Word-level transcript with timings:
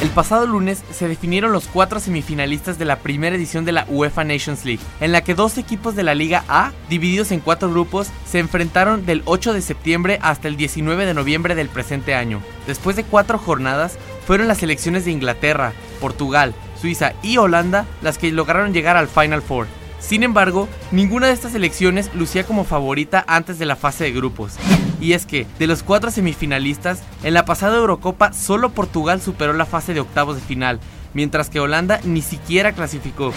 El 0.00 0.10
pasado 0.10 0.46
lunes 0.46 0.84
se 0.92 1.08
definieron 1.08 1.50
los 1.50 1.66
cuatro 1.66 1.98
semifinalistas 1.98 2.78
de 2.78 2.84
la 2.84 3.00
primera 3.00 3.34
edición 3.34 3.64
de 3.64 3.72
la 3.72 3.84
UEFA 3.88 4.22
Nations 4.22 4.64
League, 4.64 4.82
en 5.00 5.10
la 5.10 5.24
que 5.24 5.34
dos 5.34 5.58
equipos 5.58 5.96
de 5.96 6.04
la 6.04 6.14
Liga 6.14 6.44
A, 6.46 6.70
divididos 6.88 7.32
en 7.32 7.40
cuatro 7.40 7.68
grupos, 7.68 8.06
se 8.24 8.38
enfrentaron 8.38 9.04
del 9.06 9.22
8 9.24 9.52
de 9.52 9.60
septiembre 9.60 10.20
hasta 10.22 10.46
el 10.46 10.56
19 10.56 11.04
de 11.04 11.14
noviembre 11.14 11.56
del 11.56 11.68
presente 11.68 12.14
año. 12.14 12.40
Después 12.68 12.94
de 12.94 13.02
cuatro 13.02 13.38
jornadas, 13.38 13.98
fueron 14.24 14.46
las 14.46 14.58
selecciones 14.58 15.04
de 15.04 15.10
Inglaterra, 15.10 15.72
Portugal, 16.00 16.54
Suiza 16.80 17.14
y 17.24 17.38
Holanda 17.38 17.84
las 18.00 18.18
que 18.18 18.30
lograron 18.30 18.72
llegar 18.72 18.96
al 18.96 19.08
Final 19.08 19.42
Four. 19.42 19.66
Sin 19.98 20.22
embargo, 20.22 20.68
ninguna 20.92 21.26
de 21.26 21.32
estas 21.32 21.50
selecciones 21.50 22.08
lucía 22.14 22.44
como 22.44 22.62
favorita 22.62 23.24
antes 23.26 23.58
de 23.58 23.66
la 23.66 23.74
fase 23.74 24.04
de 24.04 24.12
grupos. 24.12 24.52
Y 25.00 25.12
es 25.12 25.26
que, 25.26 25.46
de 25.58 25.66
los 25.66 25.82
cuatro 25.82 26.10
semifinalistas, 26.10 27.02
en 27.22 27.34
la 27.34 27.44
pasada 27.44 27.76
Eurocopa 27.76 28.32
solo 28.32 28.70
Portugal 28.70 29.20
superó 29.20 29.52
la 29.52 29.66
fase 29.66 29.94
de 29.94 30.00
octavos 30.00 30.36
de 30.36 30.42
final, 30.42 30.80
mientras 31.14 31.50
que 31.50 31.60
Holanda 31.60 32.00
ni 32.04 32.22
siquiera 32.22 32.72
clasificó. 32.72 33.32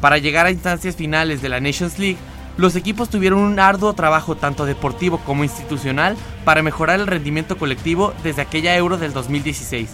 Para 0.00 0.18
llegar 0.18 0.46
a 0.46 0.50
instancias 0.50 0.96
finales 0.96 1.40
de 1.40 1.48
la 1.48 1.60
Nations 1.60 1.98
League, 1.98 2.18
los 2.56 2.76
equipos 2.76 3.08
tuvieron 3.08 3.40
un 3.40 3.58
arduo 3.58 3.94
trabajo 3.94 4.36
tanto 4.36 4.64
deportivo 4.64 5.18
como 5.18 5.42
institucional 5.42 6.16
para 6.44 6.62
mejorar 6.62 7.00
el 7.00 7.06
rendimiento 7.06 7.56
colectivo 7.56 8.12
desde 8.22 8.42
aquella 8.42 8.76
Euro 8.76 8.96
del 8.96 9.12
2016. 9.12 9.90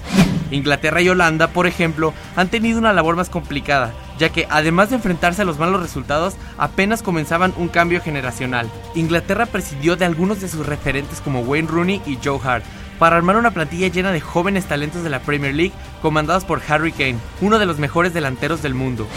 Inglaterra 0.50 1.00
y 1.00 1.08
Holanda, 1.08 1.48
por 1.48 1.66
ejemplo, 1.66 2.12
han 2.36 2.48
tenido 2.48 2.78
una 2.78 2.92
labor 2.92 3.16
más 3.16 3.30
complicada, 3.30 3.92
ya 4.20 4.28
que 4.28 4.46
además 4.50 4.90
de 4.90 4.96
enfrentarse 4.96 5.42
a 5.42 5.44
los 5.46 5.58
malos 5.58 5.80
resultados, 5.80 6.34
apenas 6.58 7.02
comenzaban 7.02 7.54
un 7.56 7.68
cambio 7.68 8.02
generacional. 8.02 8.70
Inglaterra 8.94 9.46
presidió 9.46 9.96
de 9.96 10.04
algunos 10.04 10.42
de 10.42 10.48
sus 10.48 10.66
referentes 10.66 11.22
como 11.22 11.40
Wayne 11.40 11.68
Rooney 11.68 12.02
y 12.04 12.18
Joe 12.22 12.38
Hart, 12.44 12.62
para 12.98 13.16
armar 13.16 13.36
una 13.36 13.52
plantilla 13.52 13.88
llena 13.88 14.12
de 14.12 14.20
jóvenes 14.20 14.66
talentos 14.66 15.02
de 15.02 15.08
la 15.08 15.20
Premier 15.20 15.54
League 15.54 15.72
comandados 16.02 16.44
por 16.44 16.60
Harry 16.68 16.92
Kane, 16.92 17.16
uno 17.40 17.58
de 17.58 17.64
los 17.64 17.78
mejores 17.78 18.12
delanteros 18.12 18.60
del 18.60 18.74
mundo. 18.74 19.08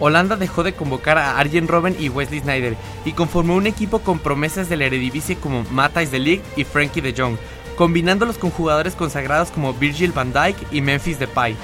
Holanda 0.00 0.36
dejó 0.36 0.62
de 0.62 0.72
convocar 0.72 1.18
a 1.18 1.38
Arjen 1.38 1.68
Robben 1.68 1.94
y 1.98 2.08
Wesley 2.08 2.40
Snyder 2.40 2.74
y 3.04 3.12
conformó 3.12 3.54
un 3.54 3.66
equipo 3.66 3.98
con 3.98 4.18
promesas 4.18 4.70
de 4.70 4.78
la 4.78 4.86
Eredivisie 4.86 5.36
como 5.36 5.64
Matthijs 5.64 6.10
de 6.10 6.20
Ligt 6.20 6.44
y 6.56 6.64
Frankie 6.64 7.02
de 7.02 7.12
Jong, 7.14 7.36
combinándolos 7.76 8.38
con 8.38 8.50
jugadores 8.50 8.94
consagrados 8.94 9.50
como 9.50 9.74
Virgil 9.74 10.12
van 10.12 10.32
Dijk 10.32 10.56
y 10.72 10.80
Memphis 10.80 11.18
Depay. 11.18 11.54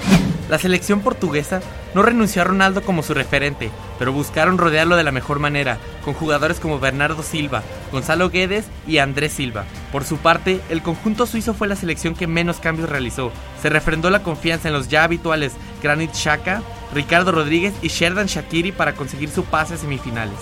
La 0.49 0.59
selección 0.59 1.01
portuguesa 1.01 1.59
no 1.95 2.03
renunció 2.03 2.41
a 2.41 2.45
Ronaldo 2.45 2.83
como 2.83 3.01
su 3.01 3.15
referente, 3.15 3.71
pero 3.97 4.13
buscaron 4.13 4.59
rodearlo 4.59 4.95
de 4.95 5.03
la 5.03 5.11
mejor 5.11 5.39
manera, 5.39 5.79
con 6.03 6.13
jugadores 6.13 6.59
como 6.59 6.79
Bernardo 6.79 7.23
Silva, 7.23 7.63
Gonzalo 7.91 8.29
Guedes 8.29 8.65
y 8.87 8.99
Andrés 8.99 9.33
Silva. 9.33 9.65
Por 9.91 10.03
su 10.03 10.17
parte, 10.17 10.61
el 10.69 10.83
conjunto 10.83 11.25
suizo 11.25 11.55
fue 11.55 11.67
la 11.67 11.75
selección 11.75 12.13
que 12.13 12.27
menos 12.27 12.57
cambios 12.57 12.89
realizó. 12.89 13.31
Se 13.59 13.69
refrendó 13.69 14.11
la 14.11 14.21
confianza 14.21 14.67
en 14.67 14.75
los 14.75 14.87
ya 14.87 15.03
habituales 15.03 15.53
Granit 15.81 16.13
Xhaka, 16.13 16.61
Ricardo 16.93 17.31
Rodríguez 17.31 17.73
y 17.81 17.87
Sherdan 17.87 18.27
Shakiri 18.27 18.71
para 18.71 18.93
conseguir 18.93 19.29
su 19.29 19.45
pase 19.45 19.73
a 19.73 19.77
semifinales. 19.77 20.37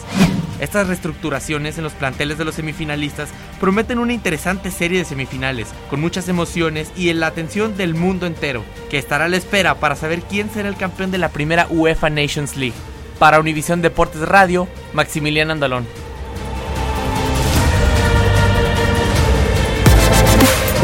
Estas 0.59 0.88
reestructuraciones 0.88 1.78
en 1.78 1.84
los 1.84 1.94
planteles 1.94 2.38
de 2.38 2.46
los 2.46 2.56
semifinalistas 2.56 3.30
prometen 3.63 3.97
una 3.97 4.12
interesante 4.12 4.72
serie 4.72 4.97
de 5.00 5.06
semifinales, 5.06 5.69
con 5.90 6.01
muchas 6.01 6.28
emociones 6.28 6.91
y 6.97 7.07
en 7.07 7.22
la 7.22 7.28
atención 7.28 7.78
del 7.78 7.96
mundo 7.96 8.25
entero, 8.25 8.62
que 8.90 8.97
estará 8.97 9.24
a 9.24 9.28
la 9.29 9.38
espera 9.38 9.75
para 9.75 9.96
saber 9.96 10.22
quién 10.24 10.50
será 10.53 10.68
el 10.68 10.75
campeón 10.75 11.12
de 11.12 11.18
la 11.18 11.29
primera 11.29 11.68
UEFA 11.69 12.09
Nations 12.09 12.57
League. 12.57 12.75
Para 13.19 13.40
Univisión 13.40 13.81
Deportes 13.81 14.19
Radio, 14.19 14.68
Maximiliano 14.91 15.53
Andalón. 15.53 15.88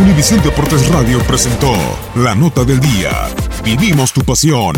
Univisión 0.02 0.42
Deportes 0.42 0.88
Radio 0.88 1.20
presentó 1.24 1.74
La 2.16 2.34
Nota 2.34 2.64
del 2.64 2.80
Día. 2.80 3.12
Vivimos 3.62 4.14
tu 4.14 4.22
pasión. 4.22 4.78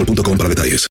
boostmobile.com 0.05 0.37
para 0.37 0.49
detalles. 0.49 0.90